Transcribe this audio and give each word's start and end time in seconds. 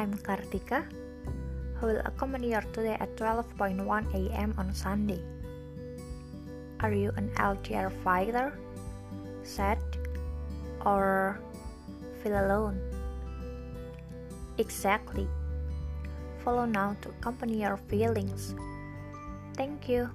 I'm 0.00 0.16
Kartika, 0.16 0.88
I 1.76 1.84
will 1.84 2.00
accompany 2.08 2.56
you 2.56 2.60
today 2.72 2.96
at 3.04 3.20
12.1 3.20 3.84
am 4.32 4.54
on 4.56 4.72
Sunday. 4.72 5.20
Are 6.80 6.90
you 6.90 7.12
an 7.20 7.28
LDR 7.36 7.92
fighter, 8.00 8.56
sad, 9.44 9.76
or 10.86 11.38
feel 12.24 12.32
alone? 12.32 12.80
Exactly. 14.56 15.28
Follow 16.40 16.64
now 16.64 16.96
to 17.02 17.10
accompany 17.20 17.60
your 17.60 17.76
feelings. 17.76 18.56
Thank 19.52 19.86
you. 19.86 20.08